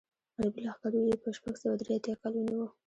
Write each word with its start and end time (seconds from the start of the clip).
عربي 0.37 0.61
لښکرو 0.65 0.99
یې 1.09 1.15
په 1.23 1.29
شپږ 1.37 1.55
سوه 1.61 1.75
درې 1.81 1.91
اتیا 1.95 2.15
کال 2.21 2.33
ونیو. 2.35 2.65